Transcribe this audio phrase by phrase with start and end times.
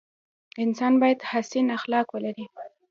[0.63, 2.45] انسان باید حسن اخلاق ولري.